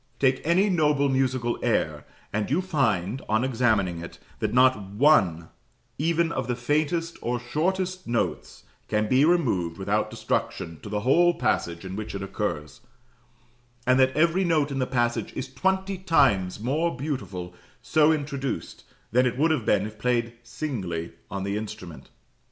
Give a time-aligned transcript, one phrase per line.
[0.17, 5.49] Take any noble musical air, and you find, on examining it, that not one
[5.99, 11.35] even of the faintest or shortest notes can be removed without destruction to the whole
[11.35, 12.81] passage in which it occurs;
[13.85, 19.27] and that every note in the passage is twenty times more beautiful so introduced, than
[19.27, 22.09] it would have been if played singly on the instrument.